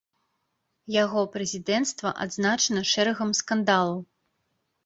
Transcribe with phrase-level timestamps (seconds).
[1.03, 3.99] Яго прэзідэнцтва адзначана шэрагам скандалаў.